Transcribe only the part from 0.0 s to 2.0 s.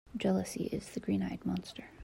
Jealousy is the green-eyed monster